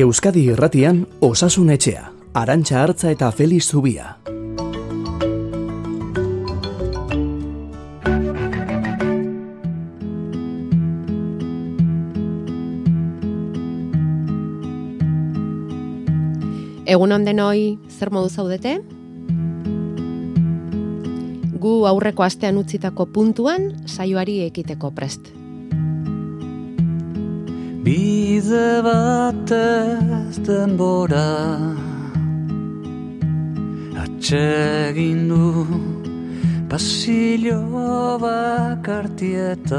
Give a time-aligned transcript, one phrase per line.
[0.00, 4.14] Euskadi Irratian Osasun Etxea, Arantxa Hartza eta Feliz Zubia.
[16.86, 18.78] Egun onden hoi, zer modu zaudete?
[21.60, 25.39] Gu aurreko astean utzitako puntuan, saioari ekiteko prest.
[27.90, 31.30] Bide bat ez denbora
[34.02, 35.66] Atsegin du
[36.70, 37.62] Pasillo
[38.22, 39.74] bakartietan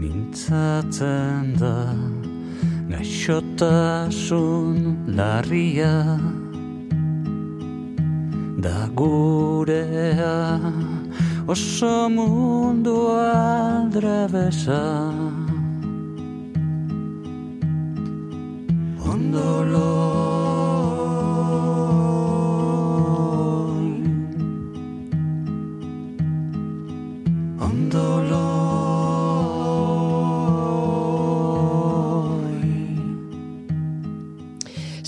[0.00, 1.76] Mintzatzen da
[2.88, 4.78] Gaixotasun
[5.20, 5.96] larria
[8.64, 10.36] Da gurea
[11.52, 14.80] Oso mundu aldrebesa
[19.10, 20.31] Ondoloi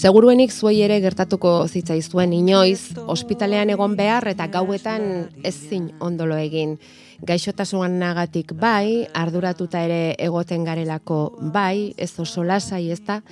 [0.05, 6.75] Seguruenik zuei ere gertatuko zitzaizuen inoiz, ospitalean egon behar eta gauetan ezin ondolo egin.
[7.25, 11.21] Gaixotasun nagatik bai, arduratuta ere egoten garelako
[11.55, 13.23] bai, ez oso lasai ez da,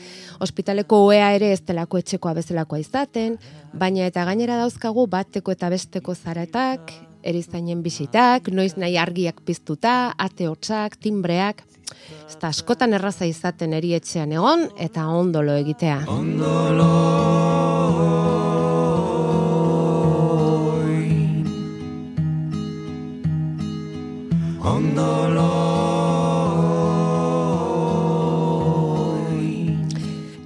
[0.40, 3.36] ospitaleko oea ere ez delako etxekoa bezalakoa izaten,
[3.76, 10.48] baina eta gainera dauzkagu bateko eta besteko zaretak, erizainen bisitak, noiz nahi argiak piztuta, ate
[10.48, 11.66] hotxak, timbreak,
[12.42, 16.00] da askotan erraza izaten erietxean egon eta ondolo egitea.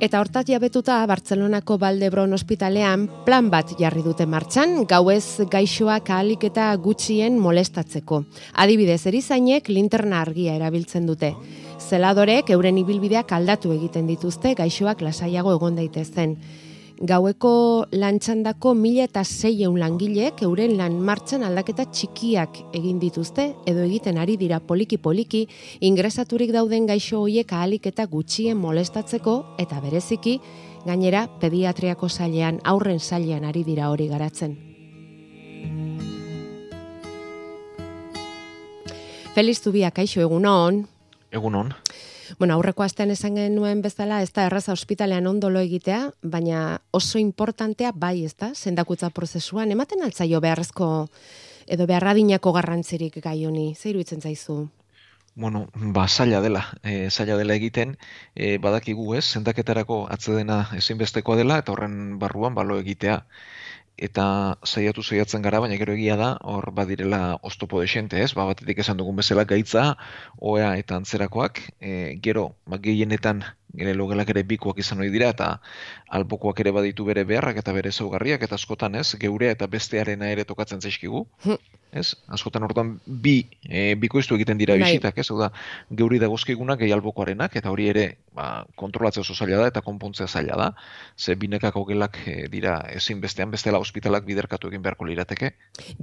[0.06, 6.69] Eta hortaz jabetuta Bartzelonako Baldebron ospitalean plan bat jarri dute martxan, gauez gaixoak ahalik eta
[6.84, 8.21] gutxien molestatzeko.
[8.62, 11.33] Adibidez, erizainek linterna argia erabiltzen dute.
[11.83, 16.39] Zeladorek euren ibilbideak aldatu egiten dituzte gaixoak lasaiago egon daitezen.
[16.97, 24.17] Gaueko lantxandako mila eta seiehun langilek euren lan martxan aldaketa txikiak egin dituzte edo egiten
[24.17, 25.43] ari dira poliki-poliki
[25.84, 30.39] ingresaturik dauden gaixo hoiek ahalik eta gutxien molestatzeko eta bereziki
[30.87, 34.57] gainera pediatriako sailean aurren sailean ari dira hori garatzen.
[39.37, 40.87] Feliz Zubia, kaixo egunon.
[41.31, 41.75] Egunon.
[42.39, 47.93] Bueno, aurreko astean esan genuen bezala, ez da erraza ospitalean ondolo egitea, baina oso importantea
[47.95, 50.89] bai, ez da, sendakutza prozesuan, ematen altzaio beharrezko
[51.67, 54.67] edo beharradinako garrantzirik gai honi, zer iruditzen zaizu?
[55.37, 57.99] Bueno, ba, zaila dela, e, zaila dela egiten,
[58.35, 63.19] e, badakigu ez, zendaketarako atzedena ezinbestekoa dela, eta horren barruan balo egitea.
[63.97, 64.25] Eta
[64.69, 67.21] saiatu saiatzen gara, baina gero egia da, hor badirela
[67.51, 68.34] oztopo desente, ez?
[68.37, 69.84] Ba, batetik esan dugun bezala gaitza,
[70.53, 71.93] oea eta antzerakoak, e,
[72.27, 73.41] gero, ba, gehienetan,
[73.75, 75.49] gere logelak ere bikoak izan ohi dira, eta
[76.16, 80.44] albokoak ere baditu bere beharrak eta bere zaugarriak, eta askotan ez, geurea eta bestearena ere
[80.44, 81.27] tokatzen zaizkigu.
[81.97, 82.10] Ez?
[82.34, 84.82] Askotan orduan bi e, bikoiztu egiten dira Bai.
[84.84, 85.27] bisitak, ez?
[85.31, 85.50] Hau da,
[85.97, 88.06] geuri dagozkigunak gehi albokoarenak, eta hori ere
[88.37, 90.71] ba, kontrolatzea oso zaila da eta konpontzea zaila da.
[91.16, 95.54] Ze binekako gelak e, dira ezin bestean bestela ospitalak biderkatu egin beharko lirateke.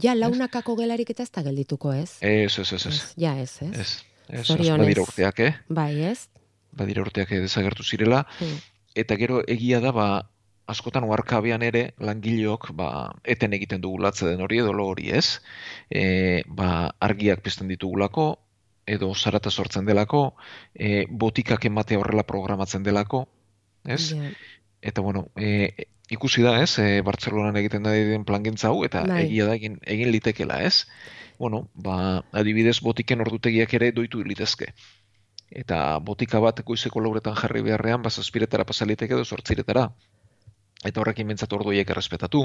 [0.02, 2.18] Ja, launakako gelarik eta ez da geldituko, ez?
[2.22, 3.04] Ez, ez, ez, ez.
[3.18, 4.00] Ja, ez, ez?
[4.30, 5.54] Ez, ez, urteak, eh?
[5.70, 6.30] Bai, ez?
[6.78, 8.26] Badira urteak desagertu zirela.
[8.40, 8.62] Mm.
[9.04, 10.08] Eta gero egia da, ba,
[10.70, 12.88] askotan oarkabean ere langileok ba,
[13.24, 15.40] eten egiten dugulatze den hori edo lo hori ez.
[15.90, 18.28] E, ba, argiak pizten ditugulako,
[18.86, 20.34] edo zarata sortzen delako,
[20.76, 23.26] e, botikak ematea horrela programatzen delako,
[23.86, 24.12] ez?
[24.12, 24.32] Ja.
[24.84, 29.24] Eta bueno, e, ikusi da, ez, e, Bartzelonan egiten da den plangintza hau, eta Bai.
[29.28, 30.86] egia da egin, egin litekela, ez?
[31.40, 34.74] Bueno, ba, adibidez botiken ordutegiak ere doitu litezke.
[35.54, 39.88] Eta botika bat goizeko lauretan jarri beharrean, bazazpiretara pasaliteke edo sortziretara.
[40.84, 42.42] Eta horrekin bentsat orduiek errespetatu,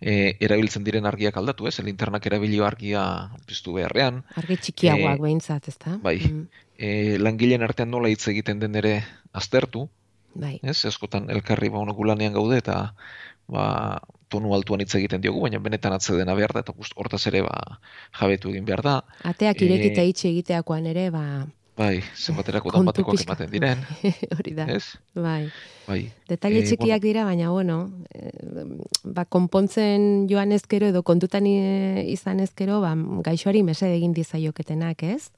[0.00, 1.74] e, erabiltzen diren argiak aldatu, ez?
[1.84, 3.02] Linternak erabilio argia
[3.46, 5.98] piztu beharrean, Argi txikiagoak Eh, behintzat, ez da?
[6.02, 6.16] bai.
[6.78, 9.88] e, langileen artean nola hitz egiten den ere aztertu,
[10.34, 10.58] Bai.
[10.62, 10.84] ez?
[10.88, 12.94] Askotan elkarri ba honok gulanean gaude eta
[13.48, 17.42] ba tonu altuan hitz egiten diogu, baina benetan atzedena behar da eta gust hortaz ere
[17.42, 17.78] ba
[18.18, 18.96] jabetu egin behar da.
[19.24, 23.28] Ateak irekita itxe egiteakoan ere, ba, Bai, zenbaterako kontu batekoak pixka.
[23.28, 23.82] ematen diren,
[24.38, 24.96] Hori da, ez?
[25.14, 25.50] bai.
[25.86, 25.98] Bai.
[26.28, 28.64] Detaile Eh, txikiak dira, baina, bueno, eh,
[29.04, 32.94] ba, konpontzen joan ezkero edo kontutan eh, izan ezkero, ba,
[33.28, 35.28] gaixoari mesede egin dizaioketenak, ez?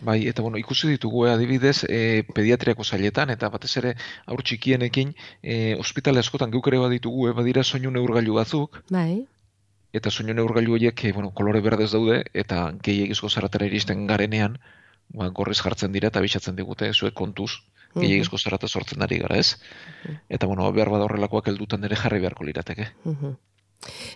[0.00, 3.94] Bai, eta bueno, ikusi ditugu eh, adibidez e, pediatriako zailetan, eta batez ere
[4.26, 9.24] aur txikienekin e, ospitale askotan geuk ere baditugu, e, badira soinu neurgailu batzuk, Bai,
[9.96, 14.58] eta soinu neurgailu horiek e, bueno, kolore berdez daude, eta gehiagizko zaratera iristen garenean,
[15.08, 17.50] ba, gorriz jartzen dira eta bisatzen digute, zuek kontuz,
[17.96, 19.56] gehiagizko zarata sortzen ari gara, ez?
[20.28, 22.90] Eta bueno, behar bada horrelakoak heldutan ere jarri beharko lirateke.
[23.04, 23.36] Mhm.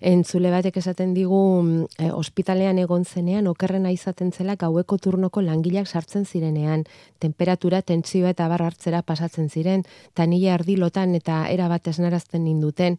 [0.00, 5.86] Entzule batek esaten digu mm, e, ospitalean egon zenean okerrena izaten zela gaueko turnoko langileak
[5.86, 6.84] sartzen zirenean,
[7.18, 12.98] temperatura, tentsioa eta bar hartzera pasatzen ziren, eta nila erdilotan eta era bat esnarazten ninduten,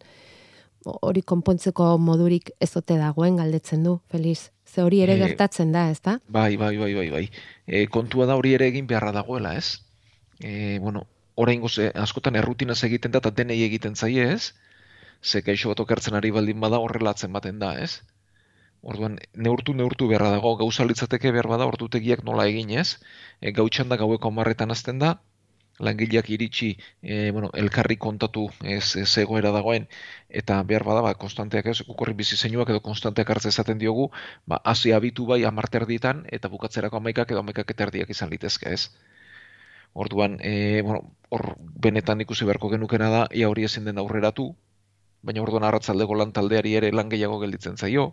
[0.84, 4.51] hori konpontzeko modurik ez ote dagoen galdetzen du, Feliz.
[4.72, 6.18] Ze hori ere Eh, gertatzen da, ezta?
[6.28, 7.24] Bai, bai, bai, bai, bai.
[7.66, 9.82] E, kontua da hori ere egin beharra dagoela, ez?
[10.40, 11.02] E, bueno,
[11.44, 14.54] oraingoz e, askotan errutinaz egiten da eta denei egiten zaie, ez?
[15.22, 18.00] Ze gaixo bat okertzen ari baldin bada horrela baten da, ez?
[18.80, 22.98] Orduan, neurtu neurtu beharra dago, gauza litzateke behar bada ordutegiak nola egin, ez?
[23.40, 25.18] E, gautxan da gaueko hamarretan azten da,
[25.78, 29.88] langileak iritsi, e, bueno, elkarri kontatu ez, ez egoera dagoen,
[30.28, 34.10] eta behar bada, ba, konstanteak ez, kukorri bizi zeinuak edo konstanteak hartze esaten diogu,
[34.46, 38.90] ba, hasi abitu bai amarterdietan, eta bukatzerako amaikak edo amaikak eterdiak izan litezke ez.
[39.92, 44.52] Orduan, e, bueno, hor benetan ikusi beharko genukena da, ia hori ezin den aurreratu,
[45.22, 48.12] baina orduan arratzaldeko lan taldeari ere lan gehiago gelditzen zaio,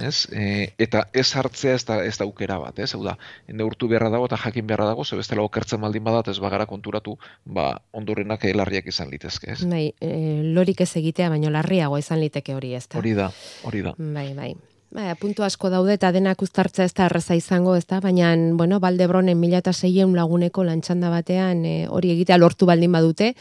[0.00, 0.26] ez?
[0.32, 2.90] E, eta ez hartzea ez da, ez da aukera bat, ez?
[2.94, 3.16] Hau da,
[3.48, 7.16] neurtu beharra dago eta jakin beharra dago, ze bestela okertzen baldin badat ez bagara konturatu,
[7.44, 9.64] ba, ondorenak larriak izan litezke, ez?
[9.68, 12.98] Bai, e, lorik ez egitea, baino larriago izan liteke hori, ezta?
[12.98, 13.30] Hori da,
[13.64, 13.94] hori da.
[13.98, 14.54] Bai, bai.
[14.94, 17.98] Bai, puntu asko daude eta denak uztartza ez da erraza izango, ez da?
[18.00, 23.32] Baina, bueno, Baldebronen mila eta seien laguneko lantxanda batean e, hori egitea lortu baldin badute,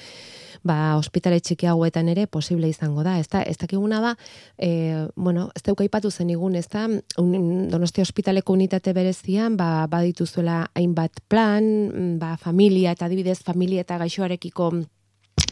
[0.63, 3.41] ba, ospitale txiki hauetan ere posible izango da, ez da?
[3.43, 4.15] Ez dakiguna da,
[4.57, 6.85] e, bueno, ez dauka ipatu zen igun, ez da?
[7.19, 13.97] Un, donosti ospitaleko unitate berezian, ba, badituzuela hainbat plan, ba, familia eta adibidez familia eta
[13.97, 14.71] gaixoarekiko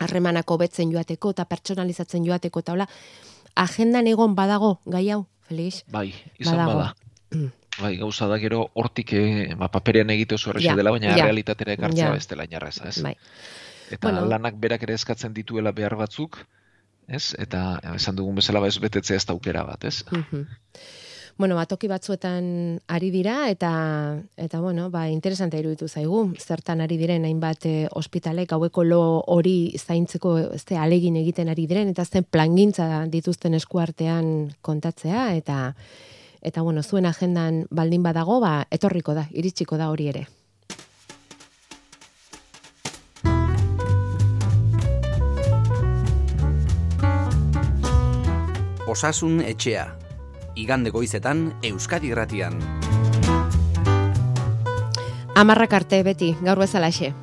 [0.01, 2.87] harremanako betzen joateko eta pertsonalizatzen joateko eta hola,
[3.55, 5.83] agendan egon badago gai hau, Felix?
[5.91, 6.79] Bai, izan Badago.
[6.79, 7.51] bada.
[7.81, 11.23] Bai, gauza da gero hortik eh, ba, paperean egite oso errexi Ja, dela, baina ja.
[11.25, 12.11] realitatera ekartzea Ja.
[12.13, 13.01] bestela inarreza, ez?
[13.01, 13.15] Bai.
[13.91, 14.25] Eta Bueno.
[14.25, 16.37] lanak berak ere eskatzen dituela behar batzuk,
[17.07, 17.35] ez?
[17.37, 20.03] Eta esan dugun bezala ba ez betetzea ez aukera bat, ez?
[21.37, 23.71] Bueno, ba, toki batzuetan ari dira eta
[24.37, 26.33] eta bueno, ba interesante iruditu zaigu.
[26.37, 31.89] Zertan ari diren hainbat e, ospitalek gaueko lo hori zaintzeko este alegin egiten ari diren
[31.89, 35.73] eta zen plangintza dituzten eskuartean kontatzea eta
[36.41, 40.27] eta bueno, zuen agendan baldin badago, ba etorriko da, iritsiko da hori ere.
[48.91, 49.85] Osasun etxea.
[50.59, 52.57] Igande goizetan Euskadi Irratian.
[55.31, 57.13] Amarrak arte beti, gaur bezalaxe.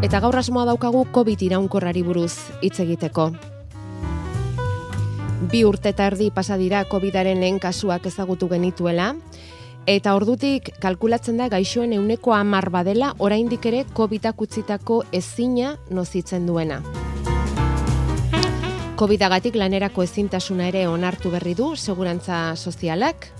[0.00, 3.28] Eta gaur asmoa daukagu COVID iraunkorrari buruz hitz egiteko.
[5.52, 9.12] Bi urte eta erdi pasa dira COVIDaren lehen kasuak ezagutu genituela,
[9.84, 16.80] eta ordutik kalkulatzen da gaixoen euneko amar badela oraindik ere COVIDak utzitako ezina nozitzen duena.
[19.02, 23.32] COVIDagatik lanerako ezintasuna ere onartu berri du segurantza sozialak,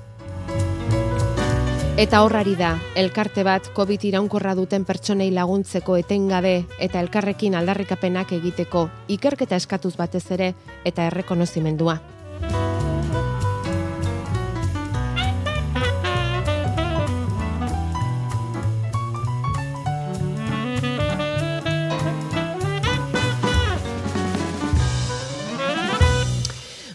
[2.03, 8.87] Eta horrari da, elkarte bat COVID iraunkorra duten pertsonei laguntzeko etengabe eta elkarrekin aldarrikapenak egiteko
[9.13, 10.55] ikerketa eskatuz batez ere
[10.89, 11.99] eta errekonozimendua.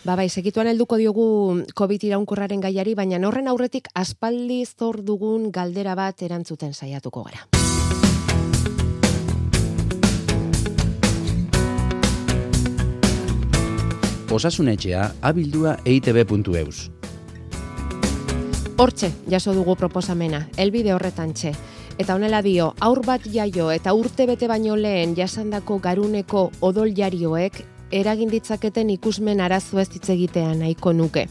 [0.07, 1.23] Ba, bai, segituan helduko diogu
[1.75, 7.43] COVID iraunkorraren gaiari, baina horren aurretik aspaldi zor dugun galdera bat erantzuten saiatuko gara.
[14.31, 16.87] Osasun etxea abildua eitb.eus.
[18.79, 21.51] Hortxe, jaso dugu proposamena, elbide horretan txe.
[21.99, 27.65] Eta honela dio, aur bat jaio eta urte bete baino lehen jasandako garuneko odol jarioek
[27.91, 31.27] eragin ditzaketen ikusmen arazo ez hitz egitea nahiko nuke.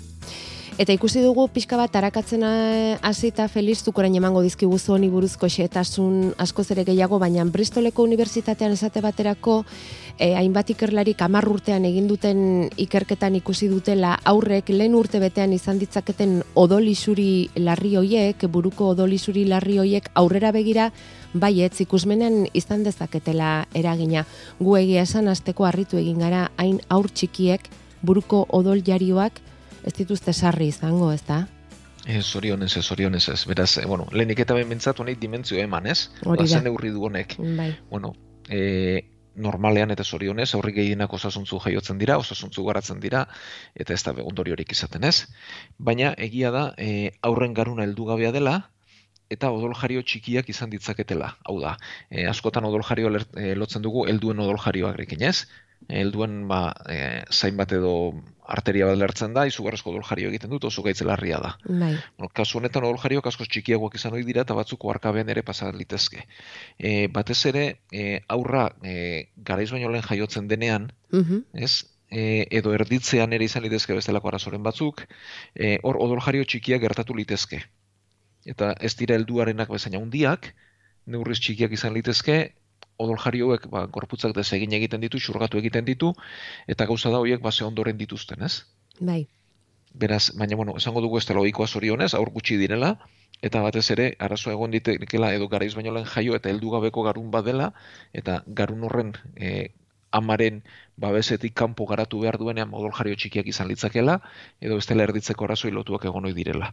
[0.76, 5.48] Eta ikusi dugu pixka bat arakatzen eh, hasita Feliz Zukorain emango dizkigu zu honi buruzko
[5.48, 9.62] xehetasun askoz ere gehiago, baina Bristoleko unibertsitatean esate baterako
[10.18, 15.80] eh, hainbat ikerlarik hamar urtean egin duten ikerketan ikusi dutela aurrek lehen urte betean izan
[15.80, 20.90] ditzaketen odolisuri larri hoiek, buruko odolisuri larri hoiek aurrera begira
[21.40, 24.24] baietz ikusmenen izan dezaketela eragina.
[24.60, 27.68] Gu egia esan asteko harritu egin gara hain aur txikiek
[28.02, 29.40] buruko odol jarioak
[29.86, 31.46] ez dituzte sarri izango, ez da?
[32.06, 33.40] Ez, zorionez ez, zorionez ez.
[33.46, 36.10] Beraz, e, bueno, lehenik eta behin bentsatu nahi dimentzio eman, ez?
[36.24, 36.58] Hori da.
[36.58, 37.34] Zen neurri du honek.
[37.58, 37.72] Bai.
[37.90, 38.12] Bueno,
[38.48, 38.60] e,
[39.36, 43.26] normalean eta zorionez, aurri gehienak osasuntzu jaiotzen dira, osasuntzu garatzen dira,
[43.74, 45.26] eta ez da ondoriorik izaten ez.
[45.78, 48.56] Baina, egia da, e, aurren garuna heldu gabea dela,
[49.30, 51.32] eta odoljario txikiak izan ditzaketela.
[51.48, 51.76] Hau da,
[52.10, 55.46] e, askotan odoljario e, lotzen dugu helduen odoljarioarekin, ez?
[55.92, 57.90] Helduen ba, e, zain bat edo
[58.48, 61.50] arteria bat lertzen da, izugarrezko odoljario egiten dut, oso gaitzelarria da.
[61.66, 61.92] Bai.
[62.16, 66.24] Bueno, kasu honetan odoljarioak askoz txikiagoak izan ohi dira eta batzuk oarkabean ere pasa litezke.
[66.78, 71.44] E, batez ere, e, aurra e, garaiz baino lehen jaiotzen denean, Mhm.
[71.54, 71.84] ez?
[72.10, 75.02] E, edo erditzean ere izan litezke bestelako arazoren batzuk,
[75.54, 77.64] e, hor odoljario txikiak gertatu litezke.
[78.46, 80.52] Eta ez dira helduarenak bezain handiak,
[81.06, 82.38] neurriz txikiak izan litezke,
[83.02, 86.12] odoljarioek ba, gorputzak desegin egiten ditu, xurgatu egiten ditu,
[86.70, 88.62] eta gauza da horiek base ondoren dituzten, ez?
[89.00, 89.26] Bai.
[89.96, 92.94] Beraz, baina, bueno, esango dugu ez dela ohikoa zorionez, aur gutxi direla,
[93.44, 97.30] eta batez ere, arazoa egon ditekela edo garaiz baino lehen jaio eta heldu gabeko garun
[97.30, 97.72] badela,
[98.16, 99.72] eta garun horren e,
[100.16, 100.62] amaren
[100.96, 104.20] babesetik kanpo garatu behar duenean modol jario txikiak izan litzakela,
[104.60, 106.72] edo bestela erditzeko arazoi lotuak egon ohi direla.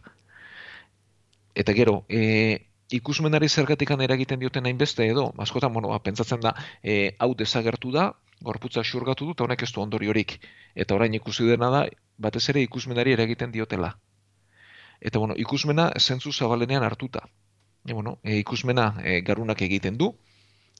[1.54, 7.14] Eta gero, e, ikusmenari zergatikan eragiten dioten hainbeste edo, askotan, bueno, ba, pentsatzen da, e,
[7.18, 8.10] hau desagertu da,
[8.44, 10.38] gorputza xurgatu du, eta honek ez du ondoriorik.
[10.74, 11.84] Eta orain ikusi dena da,
[12.18, 13.94] batez ere ikusmenari eragiten diotela.
[15.00, 17.24] Eta bueno, ikusmena zentzu zabalenean hartuta.
[17.86, 20.14] E, bueno, e, ikusmena e, garunak egiten du,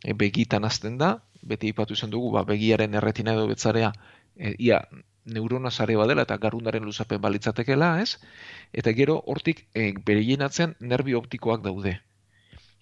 [0.03, 3.93] e, begitan hasten da, beti ipatu izan dugu, ba, begiaren erretina edo betzarea,
[4.37, 4.83] e, ia
[5.25, 8.19] neurona sare badela eta garunaren luzapen balitzatekela, ez?
[8.73, 11.97] Eta gero hortik e, bereien atzean nervio optikoak daude.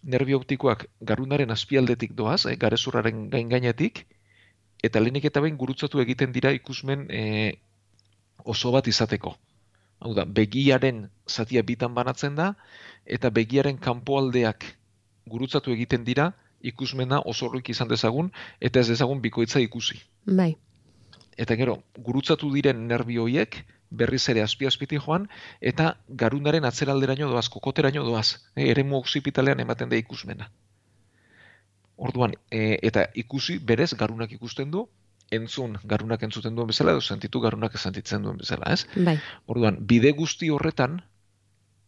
[0.03, 4.07] Nervio optikoak garunaren azpialdetik doaz, e, garezurraren gain gainetik,
[4.83, 7.23] eta lehenik eta behin gurutzatu egiten dira ikusmen e,
[8.45, 9.37] oso bat izateko.
[10.03, 12.55] Hau da, begiaren zatia bitan banatzen da,
[13.07, 14.67] eta begiaren kanpoaldeak
[15.31, 16.33] gurutzatu egiten dira,
[16.63, 20.01] ikusmena osorrik izan dezagun, eta ez dezagun bikoitza ikusi.
[20.27, 20.57] Bai.
[21.37, 23.63] Eta gero, gurutzatu diren nerbio horiek,
[23.93, 25.29] berriz ere azpi-azpiti joan,
[25.61, 30.49] eta garunaren atzeralderaino doaz, kokoteraino doaz, e, eremu oksipitalean ematen da ikusmena.
[31.97, 34.87] Orduan, e, eta ikusi, berez, garunak ikusten du,
[35.33, 38.87] entzun garunak entzuten duen bezala, edo sentitu garunak sentitzen duen bezala, ez?
[38.97, 39.19] Bai.
[39.47, 41.01] Orduan, bide guzti horretan,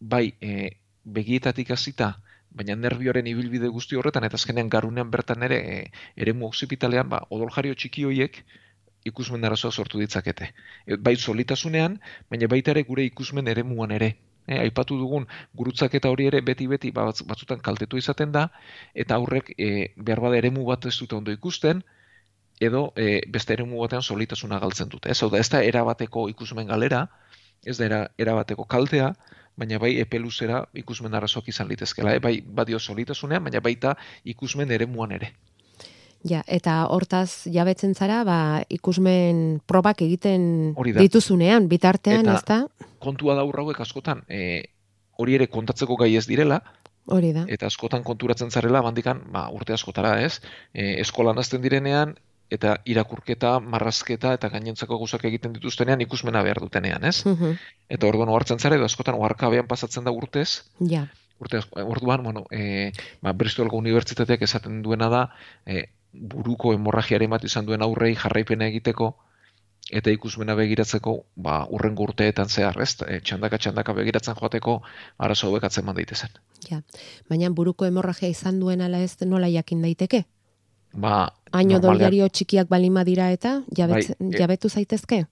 [0.00, 2.14] bai, e, begietatik hasita,
[2.54, 7.74] baina nerbioaren ibilbide guzti horretan, eta azkenean garunean bertan ere, e, eremu oksipitalean, ba, odoljario
[7.74, 8.44] txiki hoiek,
[9.04, 10.50] ikusmen arazoa sortu ditzakete.
[10.86, 11.98] E, bai solitasunean,
[12.30, 14.14] baina baita ere gure ikusmen eremuan ere.
[14.46, 18.48] E, aipatu dugun gurutzaketa hori ere beti-beti batz- batzutan kaltetu izaten da,
[18.94, 21.82] eta aurrek e, behar bada eremu bat ez dute ondo ikusten,
[22.60, 25.10] edo e, beste eremu batean solitasuna galtzen dute.
[25.10, 27.06] Ez, da, ez da erabateko ikusmen galera,
[27.64, 29.14] ez da era, erabateko kaltea,
[29.56, 32.14] baina bai epe luzera ikusmen arazoak izan litezkela.
[32.14, 33.96] E, bai badio solitasunean, baina baita
[34.34, 35.32] ikusmen eremuan ere.
[36.24, 38.38] Ja, eta hortaz jabetzen zara, ba,
[38.72, 42.58] ikusmen probak egiten dituzunean, bitartean, Eta- ez da?
[42.98, 44.62] Kontua da hauek askotan, e,
[45.20, 46.62] hori ere kontatzeko gai ez direla,
[47.06, 47.44] Hori da.
[47.46, 50.40] eta askotan konturatzen zarela, bandikan, ba, urte askotara ez,
[50.72, 52.14] e, eskolan hasten direnean,
[52.50, 57.24] eta irakurketa, marrazketa eta gainentzako gauzak egiten dituztenean ikusmena behar dutenean, ez?
[57.26, 57.52] Mhm.
[57.88, 61.06] Eta orduan ohartzen zara edo askotan oharkabean pasatzen da urtez, Ja.
[61.40, 65.28] urte orduan, bueno, e, ba, Bristolgo unibertsitateak esaten duena da,
[65.66, 69.14] e, buruko hemorragiaren bat izan duen aurrei jarraipena egiteko,
[69.90, 72.94] eta ikusmena begiratzeko, ba, urrengo urteetan zehar, ez?
[73.06, 74.78] E, txandaka txandaka begiratzen joateko
[75.18, 76.30] arazo hauek atzeman daitezen.
[76.70, 76.80] Ja.
[77.28, 80.24] Baina buruko hemorragia izan duen ala ez nola jakin daiteke?
[80.94, 85.26] Ba, Haino normalean- doljario txikiak balima dira eta jabetz, Bai, e- jabetu zaitezke?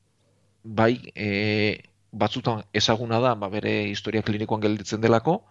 [0.65, 1.81] bai, e,
[2.13, 5.45] batzutan ezaguna da, ba, bere historia klinikoan gelditzen delako,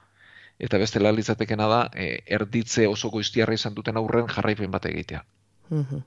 [0.62, 5.24] eta bestela litzatekena da, e, erditze oso goiztiarra izan duten aurren jarraipen bat egitea.
[5.70, 6.03] Mhm.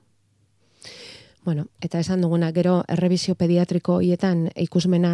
[1.45, 5.11] Bueno, eta esan duguna, gero errebizio pediatriko hietan ikusmena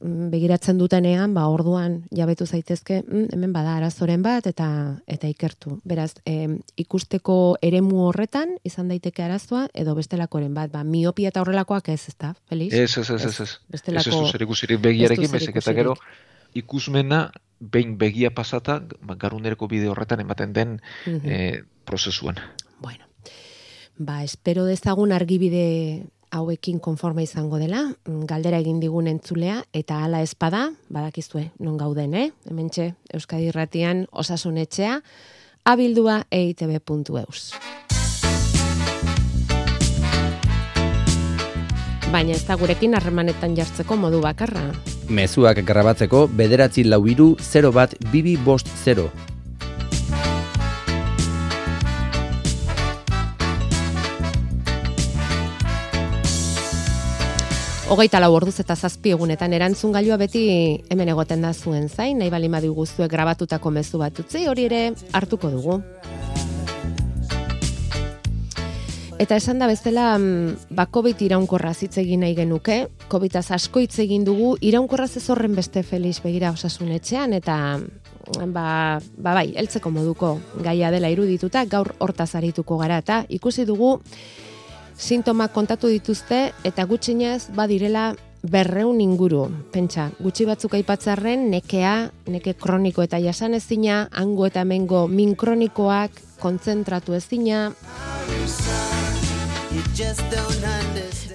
[0.00, 4.68] mm, begiratzen dutenean, ba orduan jabetu zaitezke, mm, hemen bada arazoren bat eta
[5.06, 5.80] eta ikertu.
[5.84, 11.90] Beraz, em, ikusteko eremu horretan izan daiteke arazoa edo bestelakoren bat, ba miopia eta horrelakoak
[11.92, 12.32] ez, ezta?
[12.48, 12.72] Felix?
[12.72, 13.40] Ez, ez, ez, ez, ez.
[13.40, 15.48] Ez Bestelako ez du zer ikusirik begiarekin, ez
[16.54, 17.30] ikusmena
[17.60, 18.82] behin begia pasata,
[19.18, 21.20] garunereko bide horretan ematen den Mhm.
[21.24, 22.36] e, prozesuan.
[22.80, 23.04] Bueno,
[23.98, 30.22] ba, espero dezagun argibide hauekin konforme izango dela, mm, galdera egin digun entzulea, eta hala
[30.22, 32.32] espada, badakizue, non gauden, eh?
[32.50, 35.00] Hementxe, Euskadi Irratian, osasun etxea,
[35.64, 37.54] abildua eitb.eus.
[42.12, 44.68] Baina ez da gurekin harremanetan jartzeko modu bakarra.
[45.08, 49.10] Mezuak grabatzeko bederatzi lau iru 0 bat bibi bost 0.
[57.94, 60.40] Hogeita lau orduz eta zazpi egunetan erantzun gailua beti
[60.90, 64.80] hemen egoten da zuen zain, nahi bali madu guztuek grabatutako mezu bat utzi, hori ere
[65.12, 65.82] hartuko dugu.
[69.14, 73.98] Eta esan da bezala, mm, ba, COVID iraunkorra hitz egin nahi genuke, covid asko hitz
[74.02, 77.78] egin dugu, iraunkorra ez horren beste Felix begira osasun etxean, eta
[78.46, 84.00] ba, ba bai, heltzeko moduko gaia dela irudituta, gaur hortaz arituko gara, eta ikusi dugu,
[84.96, 89.46] sintomak kontatu dituzte eta gutxinez badirela berreun inguru.
[89.72, 96.20] Pentsa, gutxi batzuk aipatzarren nekea, neke kroniko eta jasan ezina, hango eta mengo min kronikoak,
[96.42, 97.70] kontzentratu ezina.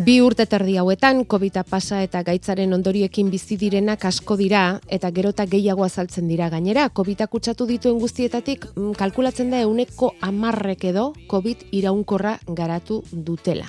[0.03, 5.45] Bi urte terdi hauetan, covid pasa eta gaitzaren ondoriekin bizi direnak asko dira, eta gerota
[5.47, 6.89] gehiago azaltzen dira gainera.
[6.89, 13.65] covid kutsatu dituen guztietatik, mm, kalkulatzen da euneko amarrek edo COVID iraunkorra garatu dutela.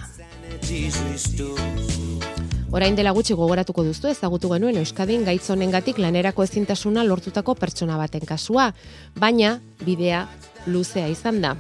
[2.72, 8.72] Orain dela gutxi gogoratuko duztu ezagutu genuen Euskadin gaitzonengatik lanerako ezintasuna lortutako pertsona baten kasua,
[9.14, 10.28] baina bidea
[10.66, 11.56] luzea izan da.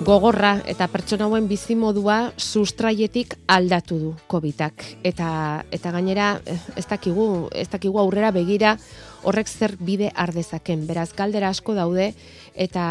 [0.00, 4.84] Gogorra eta pertsona hauen bizimodua sustraietik aldatu du COVIDak.
[5.04, 8.76] Eta eta gainera eh, ez dakigu ez dakigu aurrera begira
[9.28, 12.14] horrek zer bide ardezaken beraz galdera asko daude
[12.54, 12.86] eta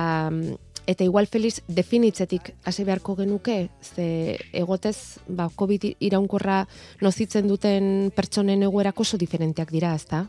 [0.89, 6.67] eta igual Felix definitzetik hasi beharko genuke ze egotez ba COVID iraunkorra
[7.01, 10.27] nozitzen duten pertsonen egoerako oso diferenteak dira ezta?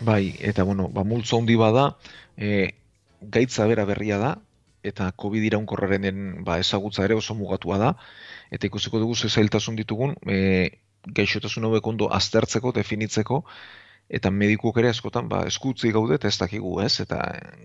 [0.00, 1.96] Bai, eta bueno, ba multzo handi bada,
[2.36, 2.72] eh
[3.20, 4.36] gaitza bera berria da,
[4.90, 7.94] eta COVID iraunkorraren ba, ezagutza ere oso mugatua da,
[8.50, 10.70] eta ikusiko dugu ze zailtasun ditugun, e,
[11.06, 13.42] gaixotasun hauek ondo aztertzeko, definitzeko,
[14.08, 17.00] eta medikuak ere askotan ba, eskutzi gaude ez dakigu, ez?
[17.02, 17.18] Eta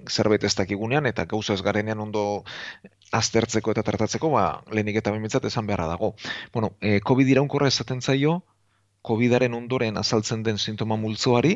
[0.10, 2.44] zerbait ez dakigunean, eta gauza ez garenean ondo
[3.14, 6.16] aztertzeko eta tratatzeko, ba, lehenik eta bimitzat esan beharra dago.
[6.54, 8.42] Bueno, e, COVID iraunkorra esaten zaio,
[9.02, 11.56] COVIDaren ondoren azaltzen den sintoma multzoari,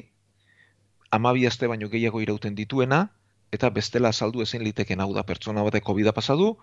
[1.12, 3.10] amabi aste baino gehiago irauten dituena,
[3.52, 6.58] eta bestela saldu ezin liteken hau da pertsona batek COVID pasadu,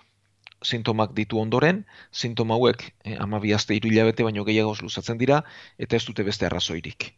[0.62, 5.42] sintomak ditu ondoren, sintoma hauek eh, ama bihazte hilabete baino gehiagoz luzatzen dira,
[5.78, 7.12] eta ez dute beste arrazoirik.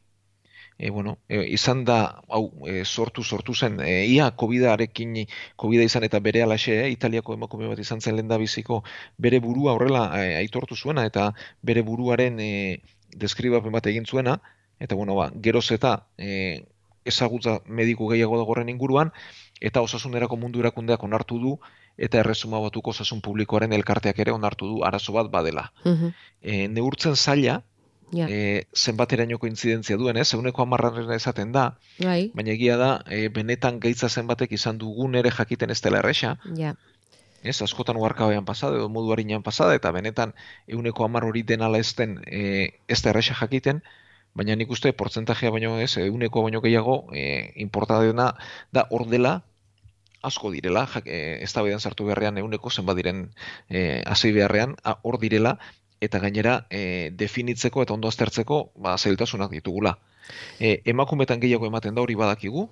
[0.76, 1.98] E, bueno, e, izan da,
[2.28, 5.14] hau, e, sortu, sortu zen, e, ia COVID-arekin,
[5.56, 8.82] COVID izan eta bere alaxe, e, Italiako emakume bat izan zen lenda biziko,
[9.16, 11.30] bere burua horrela e, aitortu zuena, eta
[11.62, 12.50] bere buruaren e,
[13.14, 14.40] deskribapen bat egin zuena,
[14.80, 16.64] eta bueno, ba, geroz eta e,
[17.04, 19.12] ezagutza mediku gehiago dagoren inguruan,
[19.60, 21.58] eta osasunerako mundu erakundeak onartu du
[21.96, 25.70] eta erresuma batuko osasun publikoaren elkarteak ere onartu du arazo bat badela.
[25.84, 26.10] Uh
[26.68, 27.62] neurtzen zaila,
[28.12, 28.28] ja.
[28.28, 30.28] e, zenbaterainoko intzidentzia duen, ez?
[30.36, 31.66] Euneko amarraren esaten da,
[31.98, 32.30] bai.
[32.34, 36.36] baina egia da, e, benetan gaitza zenbatek izan dugun ere jakiten ez dela erresa.
[36.58, 36.74] Ja.
[37.42, 40.32] Ez, askotan uarkabean pasada, edo modu harinan pasada, eta benetan
[40.68, 43.82] euneko amar hori denala ez den, e, ez da erresa jakiten,
[44.34, 48.32] baina nik uste portzentajea baino ez, euneko baino gehiago, e, importadena
[48.72, 49.42] da hor dela,
[50.22, 53.30] asko direla, jak, e, ez da sartu beharrean euneko zenbat diren
[53.68, 55.58] e, hasi beharrean, hor direla,
[56.00, 59.98] eta gainera e, definitzeko eta ondo aztertzeko ba, zailtasunak ditugula.
[60.58, 62.68] E, emakumetan gehiago ematen da hori badakigu,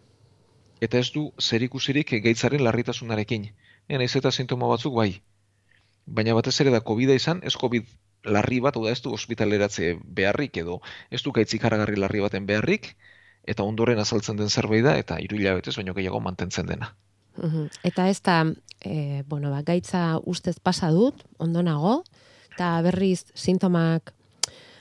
[0.81, 3.53] eta ez du zerikusirik gaitzaren larritasunarekin.
[3.89, 5.13] E, naiz eta sintoma batzuk bai.
[6.07, 7.87] Baina batez ere da COVID izan, ez COVID
[8.25, 10.81] larri bat, oda ez du ospitaleratze beharrik edo,
[11.11, 12.95] ez du gaitzik haragarri larri baten beharrik,
[13.47, 16.93] eta ondoren azaltzen den zerbait da, eta iru hilabetez baino gehiago mantentzen dena.
[17.83, 18.45] Eta ez da,
[18.85, 22.03] e, bueno, ba, gaitza ustez pasa dut, ondo nago,
[22.53, 24.13] eta berriz sintomak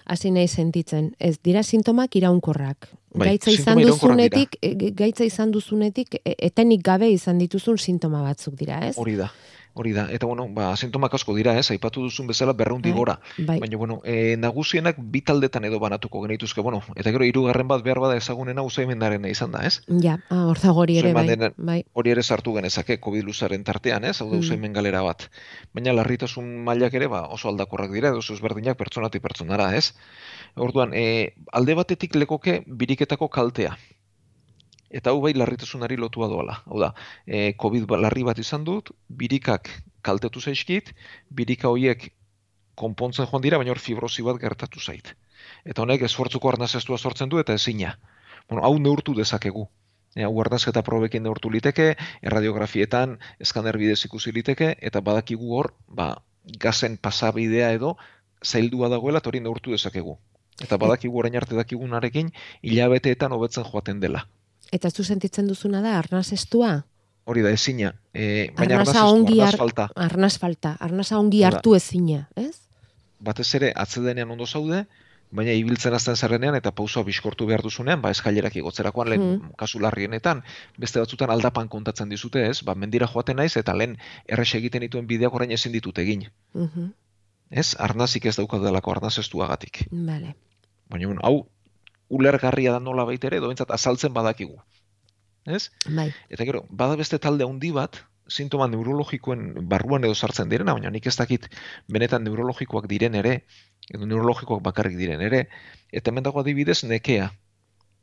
[0.05, 1.13] hasi nahi sentitzen.
[1.19, 2.89] Ez dira sintomak iraunkorrak.
[3.13, 8.55] Bai, gaitza izan duzunetik, e, gaitza izan duzunetik, e, etenik gabe izan dituzun sintoma batzuk
[8.59, 8.95] dira, ez?
[8.99, 9.31] Hori da.
[9.73, 13.13] Hori da, eta bueno, ba, sintomak asko dira, ez, aipatu duzun bezala berreundi bai, gora.
[13.37, 13.57] Bai.
[13.61, 18.01] Baina, bueno, e, nagusienak bi taldetan edo banatuko genituzke, bueno, eta gero hirugarren bat behar
[18.03, 19.79] bada ezagunen hau zaimendaren izan da, ez?
[20.03, 21.37] Ja, ah, hori ere, bai.
[21.55, 21.77] bai.
[21.93, 24.73] Hori ere sartu genezake, COVID luzaren tartean, ez, hau da mm.
[24.75, 25.29] galera bat.
[25.73, 29.93] Baina, larritasun mailak ere, ba, oso aldakorrak dira, edo berdinak pertsonati pertsonara, ez?
[30.59, 33.77] Orduan, e, alde batetik lekoke biriketako kaltea
[34.91, 36.61] eta hau bai larritasunari lotua doala.
[36.67, 36.91] Hau da,
[37.25, 39.69] e, COVID ba, larri bat izan dut, birikak
[40.03, 40.91] kaltetu zaizkit,
[41.29, 42.09] birika horiek
[42.75, 45.13] konpontzen joan dira, baina hor fibrosi bat gertatu zait.
[45.65, 47.95] Eta honek esfortzuko arnazestua sortzen du eta ezina.
[48.49, 49.67] Bueno, hau neurtu dezakegu.
[50.15, 56.15] E, hau arnazketa probekin neurtu liteke, erradiografietan eskaner bidez ikusi liteke, eta badakigu hor, ba,
[56.59, 57.95] gazen pasabidea edo,
[58.43, 60.17] zaildua dagoela, hori neurtu dezakegu.
[60.61, 64.27] Eta badakigu orain arte dakigunarekin hilabeteetan hobetzen joaten dela.
[64.71, 66.85] Eta zu sentitzen duzuna da arnaz estua?
[67.25, 69.89] Hori da ezina, e, baina arnaz Arnaza estua, ongi arnaz falta.
[69.95, 71.47] Arnaz falta, arnaza ongi da.
[71.51, 72.55] hartu ezina, ez?
[73.21, 74.85] batez ere atzedenean ondo zaude,
[75.31, 79.51] baina ibiltzen azten zerrenean eta pausoa biskortu behar duzunean, ba eskailerak igotzerakoan lehen Hmm.
[79.57, 80.41] kasu larrienetan,
[80.77, 82.63] beste batzutan aldapan kontatzen dizute, ez?
[82.63, 86.29] Ba, mendira joaten naiz eta lehen errex egiten dituen bideak orain ezin ditut egin.
[86.53, 86.89] Mhm,
[87.51, 87.75] Ez?
[87.79, 89.85] Arnazik ez daukat delako arnaz estuagatik.
[89.91, 90.35] Vale.
[90.89, 91.45] Baina, hau
[92.11, 94.59] ulergarria da nola baitere, doentzat azaltzen badakigu.
[95.45, 95.69] Ez?
[95.87, 96.11] Bai.
[96.29, 101.07] Eta gero, bada beste talde handi bat, sintoma neurologikoen barruan edo sartzen direna, baina nik
[101.07, 101.47] ez dakit
[101.91, 103.41] benetan neurologikoak diren ere,
[103.89, 105.45] edo neurologikoak bakarrik diren ere,
[105.91, 107.31] eta hemen dago adibidez nekea.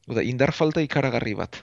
[0.08, 1.62] Oda, indar falta ikaragarri bat.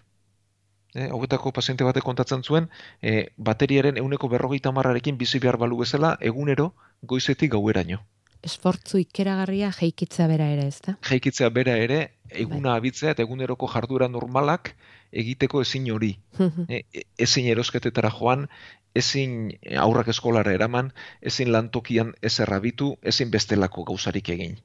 [0.96, 2.70] E, hauetako paziente batek kontatzen zuen,
[3.02, 8.06] e, bateriaren euneko berrogeita marrarekin bizi behar balu bezala, egunero, goizetik gaueraino.
[8.46, 10.96] Esfortzu ikeragarria jeikitza bera ere, ezta?
[11.10, 14.76] Jaikitzea bera ere, eguna abitzea eta eguneroko jardura normalak
[15.12, 16.12] egiteko ezin hori.
[16.38, 18.48] Mhm, E, ezin erosketetara joan,
[18.96, 24.58] ezin aurrak eskolara eraman, ezin lantokian ez errabitu, ezin bestelako gauzarik egin.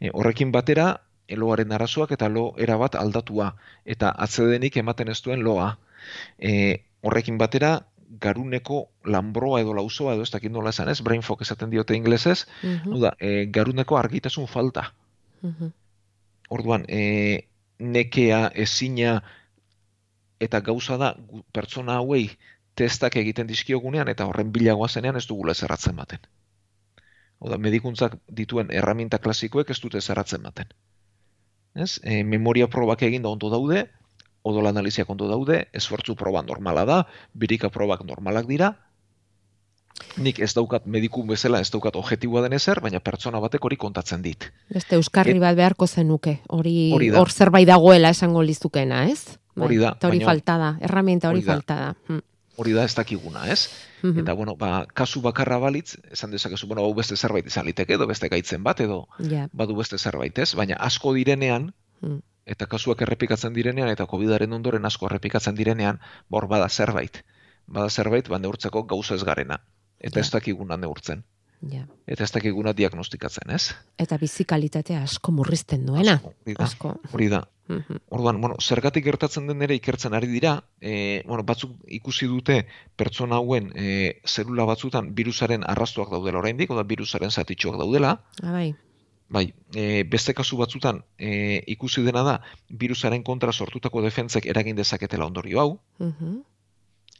[0.00, 0.88] E, horrekin batera,
[1.28, 3.54] eloaren arazoak eta lo erabat aldatua,
[3.84, 5.76] eta atzedenik ematen ez duen loa.
[6.38, 11.42] E, horrekin batera, garuneko lambroa edo lauzoa edo ez dakit nola esan ez, brain fog
[11.42, 14.92] esaten diote inglesez, mhm, hau da, e, garuneko argitasun falta.
[15.42, 15.72] mhm.
[16.50, 17.46] Orduan, e,
[17.78, 19.20] nekea, ezina,
[20.40, 21.14] eta gauza da,
[21.52, 22.24] pertsona hauei
[22.74, 26.26] testak egiten dizkiogunean eta horren bilagoa zenean ez dugula zerratzen baten.
[27.38, 30.72] Oda, medikuntzak dituen erraminta klasikoek ez dute zerratzen baten.
[31.74, 32.00] Ez?
[32.02, 33.86] E, memoria probak egin da ondo daude,
[34.42, 38.74] odol analiziak ondo daude, esfortzu proba normala da, birika probak normalak dira,
[40.16, 44.22] nik ez daukat mediku bezala, ez daukat objektiboa den ezer, baina pertsona batek hori kontatzen
[44.24, 44.46] dit.
[44.72, 49.36] Beste euskarri Et- bat beharko zenuke, hori hor zerbait dagoela esango lizukena, ez?
[49.54, 51.94] Bai, Hori da, Eta hori falta da, erramienta hori falta da.
[52.08, 52.20] Mm,
[52.60, 53.68] Hori da ez dakiguna, ez?
[54.02, 54.18] mhm.
[54.20, 58.06] Eta, bueno, ba, kasu bakarra balitz, esan dezakezu, bueno, hau beste zerbait izan liteke, edo
[58.06, 59.48] beste gaitzen bat, edo Ja.
[59.52, 60.54] badu beste zerbait, ez?
[60.54, 62.20] Baina asko direnean, Mm.
[62.46, 67.22] Eta kasuak errepikatzen direnean, eta COVIDaren ondoren asko errepikatzen direnean, bor bada zerbait.
[67.66, 69.60] Bada zerbait, ba, neurtzeko gauza ez garena.
[70.00, 70.24] Eta Ja.
[70.24, 71.24] ez dakiguna neurtzen.
[71.60, 71.84] Ja.
[72.06, 73.74] Eta ez dakiguna diagnostikatzen, ez?
[73.98, 76.20] Eta bizikalitatea asko murrizten duena.
[76.58, 77.42] Asko, hori da.
[77.68, 77.98] Mhm.
[78.08, 83.36] Orduan, bueno, zergatik gertatzen den ere ikertzen ari dira, e, bueno, batzuk ikusi dute pertsona
[83.36, 88.64] hauen e, zelula batzutan virusaren arrastoak daudela oraindik, oda virusaren zatitxoak daudela, Ah,
[89.30, 89.54] bai.
[89.74, 95.60] e, beste kasu batzutan e, ikusi dena da virusaren kontra sortutako defentzek eragin dezaketela ondorio
[95.60, 96.40] hau, Mhm.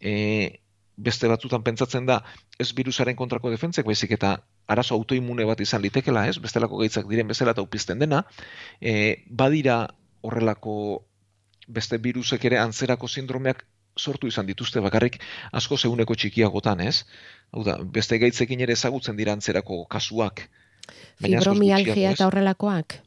[0.00, 0.60] e,
[0.96, 2.22] beste batzutan pentsatzen da
[2.58, 4.34] ez virusaren kontrako defentzek, baizik eta
[4.66, 6.36] arazo autoimune bat izan litekela, ez?
[6.38, 8.24] Bestelako gaitzak diren bezala eta upizten dena,
[8.80, 9.86] e, badira
[10.22, 11.04] horrelako
[11.68, 13.64] beste virusek ere antzerako sindromeak
[13.96, 15.20] sortu izan dituzte bakarrik
[15.52, 17.04] asko zeuneko txikiagotan, ez?
[17.52, 20.48] Hau da, beste gaitzekin ere ezagutzen dira antzerako kasuak.
[21.20, 23.00] Fibromialgia eta horrelakoak.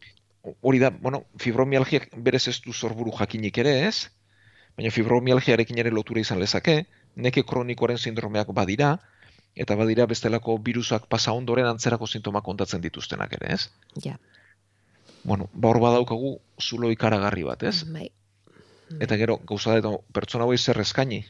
[0.61, 4.09] Hori da, bueno, fibromialgiak berez ez du zorburu jakinik ere, ez?
[4.77, 6.83] Baina fibromialgiarekin ere lotura izan lezake,
[7.15, 8.97] neke kronikoaren sindromeak badira,
[9.55, 13.69] eta badira bestelako virusak pasa ondoren antzerako sintomak kontatzen dituztenak ere, ez?
[14.03, 14.17] Ja.
[15.23, 17.83] Bueno, ba hor badaukagu zulo ikaragarri bat, ez?
[17.87, 18.09] Bai.
[19.01, 21.23] Eta gero, gauza da, pertsona hauei zer eskaini?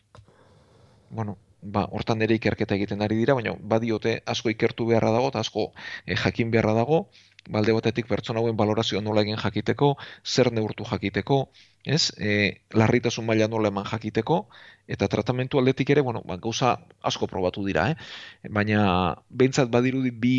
[1.13, 5.43] Bueno, ba, hortan ere ikerketa egiten ari dira, baina badiote asko ikertu beharra dago, eta
[5.43, 5.71] asko
[6.05, 7.07] eh, jakin beharra dago,
[7.49, 11.39] balde batetik pertsona hauen balorazioa nola egin jakiteko, zer neurtu jakiteko,
[11.85, 12.11] ez?
[12.17, 14.47] E, larritasun maila nola eman jakiteko,
[14.87, 18.49] eta tratamentu aldetik ere, bueno, ba, gauza asko probatu dira, eh?
[18.49, 18.85] Baina,
[19.29, 20.37] behintzat badirudi bi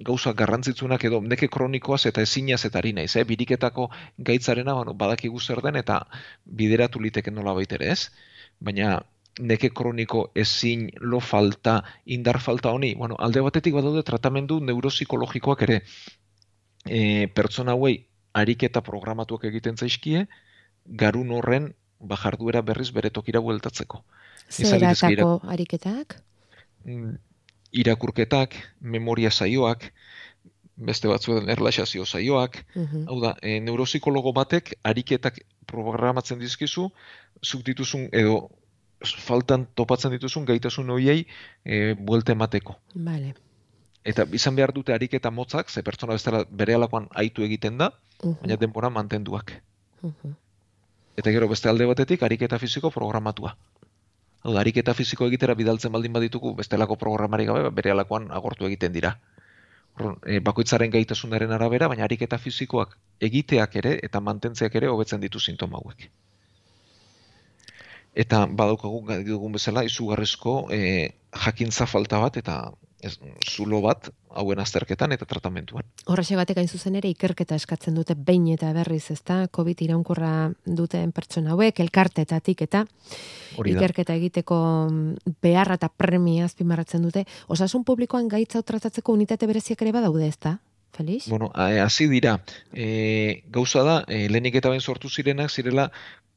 [0.00, 3.24] gauza garrantzitsunak edo neke kronikoaz eta ezinaz eta ari naiz, eh?
[3.28, 3.90] biriketako
[4.30, 6.00] gaitzarena bueno, badakigu zer den eta
[6.44, 8.08] bideratu liteke nola baitere ez,
[8.60, 9.02] baina
[9.38, 15.82] neke kroniko ezin lo falta, indar falta honi, bueno, alde batetik badaude tratamendu neuropsikologikoak ere,
[16.84, 20.26] e, pertsona hauei ariketa programatuak egiten zaizkie,
[20.84, 24.04] garun horren ba, jarduera berriz bere tokira bueltatzeko.
[24.50, 26.16] Zeratako ariketak?
[26.84, 27.18] Mm,
[27.70, 29.92] irakurketak, memoria saioak,
[30.80, 33.04] beste batzuen erlaxazio saioak, Mhm.
[33.06, 36.90] hau da, e, neuropsikologo batek ariketak programatzen dizkizu,
[37.44, 38.50] zuk dituzun edo
[39.00, 41.26] faltan topatzen dituzun gaitasun horiei
[41.64, 42.76] e, buelte emateko.
[42.94, 43.34] Vale.
[44.04, 47.90] Eta izan behar dute ariketa motzak, ze pertsona bestela bere alakoan aitu egiten da,
[48.22, 48.36] Mhm.
[48.42, 49.52] baina denbora mantenduak.
[50.02, 50.34] Mhm.
[51.16, 53.56] Eta gero beste alde batetik ariketa fisiko programatua.
[54.42, 58.64] Hau da, ariketa fisiko egitera bidaltzen baldin baditugu bestelako programari gabe, ba, bere alakoan agortu
[58.64, 59.18] egiten dira.
[60.24, 65.76] E, bakoitzaren gaitasunaren arabera, baina ariketa fisikoak egiteak ere eta mantentzeak ere hobetzen ditu sintoma
[65.76, 66.10] hauek.
[68.14, 71.10] Eta badaukagu dugun bezala izugarrizko e,
[71.44, 72.56] jakintza falta bat eta
[73.02, 73.18] ez,
[73.48, 75.84] zulo bat hauen azterketan eta tratamentuan.
[76.10, 79.44] Horrexe batek hain zuzen ere ikerketa eskatzen dute behin eta berriz, ezta?
[79.54, 82.84] Covid iraunkorra duten pertsona hauek elkartetatik eta
[83.64, 84.58] ikerketa egiteko
[84.90, 87.24] mm, beharra eta premia azpimarratzen dute.
[87.48, 90.58] Osasun publikoan gaitza tratatzeko unitate bereziak ere badaude, ezta?
[90.96, 91.28] Felix?
[91.28, 92.40] Bueno, hasi dira.
[92.72, 95.90] E, gauza da, e, lehenik eta behin sortu zirenak zirela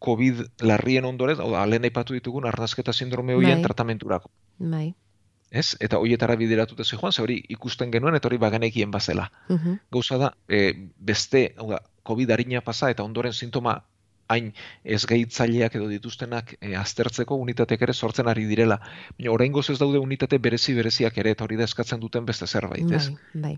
[0.03, 3.69] COVID larrien ondorez, hau da, lehen aipatu ditugun arnazketa sindrome horien Bai.
[3.69, 4.31] tratamenturako.
[4.59, 4.93] Bai.
[5.49, 5.75] Ez?
[5.79, 9.31] Eta hoietara bideratute zijoan, ze hori ikusten genuen eta hori bagenekien bazela.
[9.49, 9.79] Mhm.
[9.91, 13.77] Gauza da, e, beste, hau da, COVID harina pasa eta ondoren sintoma
[14.31, 14.51] hain
[14.83, 18.79] ez gahitzaileak edo dituztenak e, aztertzeko unitateak ere sortzen ari direla.
[19.17, 22.89] Baina oraingoz ez daude unitate berezi bereziak ere eta hori da eskatzen duten beste zerbait,
[22.91, 23.09] ez?
[23.33, 23.53] Bai, bai.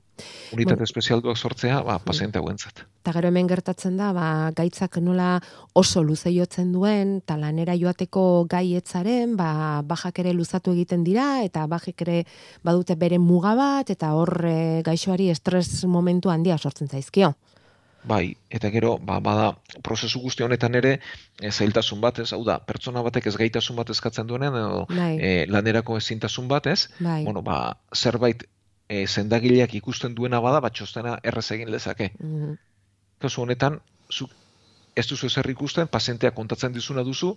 [0.54, 0.84] Unitate Bueno.
[0.84, 2.86] espezialduak sortzea, ba, paziente hauentzat.
[3.02, 5.40] Eta gero hemen gertatzen da, ba, gaitzak nola
[5.74, 11.66] oso luze jotzen duen, eta lanera joateko gaietzaren, ba, bajak ere luzatu egiten dira, eta
[11.68, 12.24] bajek ere
[12.64, 17.36] badute bere muga bat, eta hor e, gaixoari estres momentu handia sortzen zaizkio.
[18.06, 19.48] Bai, eta gero, ba, bada,
[19.84, 21.00] prozesu guzti honetan ere,
[21.42, 25.16] e, zailtasun bat, ez, hau da, pertsona batek ez gaitasun bat eskatzen duenean, edo Bai,
[25.18, 27.24] e, lanerako ezintasun bat, ez, bai.
[27.26, 28.46] bueno, ba, zerbait
[28.88, 32.12] e, zendagileak ikusten duena bada, bat txostena errez egin lezake.
[32.20, 32.56] Mhm.
[33.26, 33.80] Kasu honetan,
[34.12, 34.32] zuk
[34.96, 37.34] ez duzu ezer ikusten, pazienteak kontatzen dizuna duzu,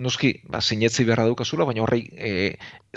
[0.00, 2.32] noski, ba, sinetzi beharra daukazula, baina horrei e,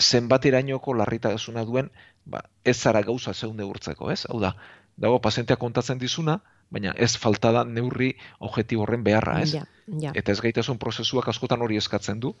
[0.00, 1.90] zenbat irainoko larritasuna duen,
[2.24, 4.24] ba, ez zara gauza zeun neurtzeko, ez?
[4.30, 4.54] Hau da,
[4.96, 6.38] dago pazienteak kontatzen dizuna,
[6.74, 8.10] baina ez falta da neurri
[8.42, 9.54] objektibo horren beharra, ez?
[9.54, 10.12] Ja, ja.
[10.14, 12.34] Eta ez gaitasun prozesuak askotan hori eskatzen du,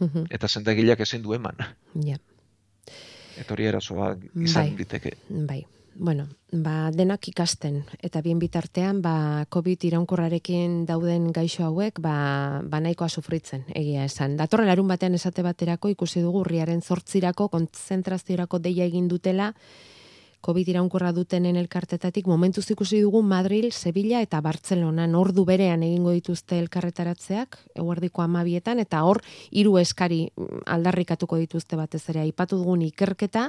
[0.00, 0.26] Mhm.
[0.34, 1.54] eta zendagileak ezin du eman.
[1.94, 2.18] ja.
[3.38, 4.76] Eta hori erasoa izan Bai.
[4.78, 5.16] diteke.
[5.28, 5.64] Bai.
[5.96, 12.80] Bueno, ba, denak ikasten, eta bien bitartean, ba, COVID iraunkorrarekin dauden gaixo hauek, ba, ba
[12.80, 14.36] nahikoa sufritzen, egia esan.
[14.36, 19.52] Datorren larun batean esate baterako ikusi dugu urriaren zortzirako, kontzentraziorako deia egin dutela,
[20.44, 26.58] COVID iraunkorra dutenen elkartetatik, momentuz ikusi dugu Madril, Sevilla eta Bartzelonan ordu berean egingo dituzte
[26.60, 32.26] elkarretaratzeak, eguerdiko amabietan, eta hor hiru eskari mm, aldarrikatuko dituzte batez ere.
[32.26, 33.48] Aipatu dugun ikerketa,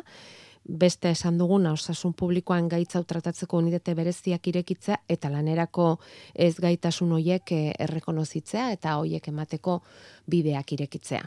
[0.65, 5.99] beste esan duguna osasun publikoan gaitza tratatzeko unitate bereziak irekitzea eta lanerako
[6.33, 9.81] ez gaitasun hoiek eh, errekonozitzea eta hoiek emateko
[10.31, 11.25] bideak irekitzea.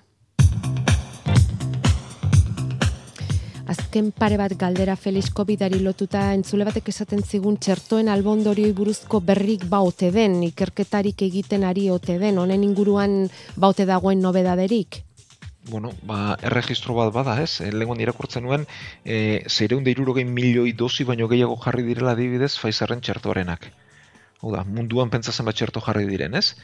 [3.69, 9.67] Azken pare bat galdera Felix Covidari lotuta entzule batek esaten zigun txertoen albondorioi buruzko berrik
[9.69, 13.19] ba ote den, ikerketarik egiten ari ote den, honen inguruan
[13.57, 15.03] ba ote dagoen nobedaderik?
[15.69, 17.61] Bueno, ba, erregistro bat bada, ez?
[17.61, 18.65] E, Lehengon irakurtzen nuen,
[19.05, 23.69] e, zeireunde irurogei milioi dozi baino gehiago jarri direla adibidez Pfizerren txertoarenak.
[24.39, 26.55] Hau da, munduan pentsatzen bat txerto jarri diren, ez?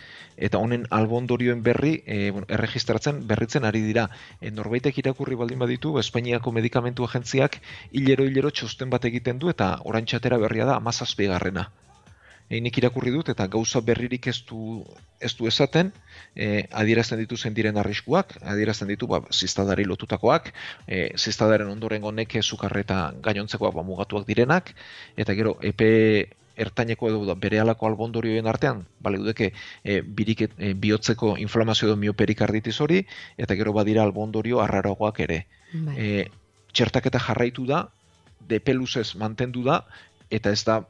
[0.48, 4.04] Eta honen albondorioen berri, e, bueno, erregistratzen, berritzen ari dira.
[4.38, 7.58] E, norbaitek irakurri baldin baditu, Espainiako medikamentu agentziak
[7.90, 11.66] hilero-hilero txosten bat egiten du, eta orain txatera berria da amazazpigarrena.
[12.46, 14.84] E, nik irakurri dut, eta gauza berririk ez du,
[15.18, 15.90] ez du esaten,
[16.36, 20.52] e, adierazten ditu diren arriskuak, adierazten ditu ba, ziztadari lotutakoak,
[20.86, 24.74] e, ziztadaren ondorengo neke sukarre eta gainontzekoak ba, mugatuak direnak,
[25.16, 25.90] eta gero epe
[26.56, 32.80] ertaineko edo bere alako albondorioen artean, bale dudeke e, birik, e, bihotzeko inflamazio edo mioperikarditis
[32.80, 33.02] hori,
[33.36, 35.44] eta gero badira albondorio arraroagoak ere.
[35.72, 35.94] Bai.
[35.98, 36.26] E,
[36.74, 37.84] txertaketa jarraitu da,
[38.48, 39.84] depe luzez mantendu da,
[40.30, 40.82] eta ez da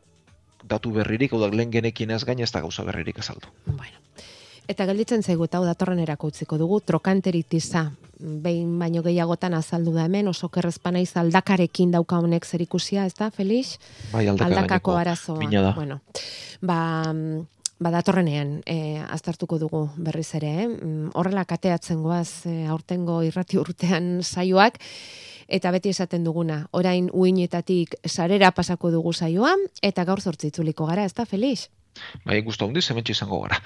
[0.64, 3.52] datu berririk, hau da lehen genekin ez gain ez da gauza berririk azaldu.
[3.66, 4.00] Bueno.
[4.68, 10.06] Eta gelditzen zaigu eta hau datorren erako utziko dugu, trokanteritisa, behin baino gehiagotan azaldu da
[10.08, 13.78] hemen, oso kerrezpana aldakarekin dauka honek zerikusia, ez da, Felix?
[14.12, 15.74] Bai, aldaka Aldakako arazoa.
[15.74, 16.00] Bueno,
[16.62, 17.12] ba,
[17.78, 20.68] ba datorrenean e, aztertuko dugu berriz ere, eh?
[20.68, 24.78] Mm, horrela kateatzen goaz e, aurtengo irrati urtean saioak,
[25.48, 31.12] eta beti esaten duguna, orain uinetatik sarera pasako dugu saioa, eta gaur zortzitzuliko gara, ez
[31.12, 31.68] da, Felix?
[32.24, 33.60] Bai, guztu handiz, hemen izango gara.